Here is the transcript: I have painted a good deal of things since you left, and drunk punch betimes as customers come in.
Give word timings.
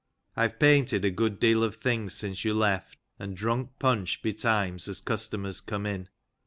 I 0.35 0.41
have 0.41 0.57
painted 0.57 1.05
a 1.05 1.11
good 1.11 1.39
deal 1.39 1.63
of 1.63 1.75
things 1.75 2.15
since 2.15 2.43
you 2.43 2.55
left, 2.55 2.97
and 3.19 3.37
drunk 3.37 3.77
punch 3.77 4.23
betimes 4.23 4.87
as 4.87 4.99
customers 4.99 5.61
come 5.61 5.85
in. 5.85 6.09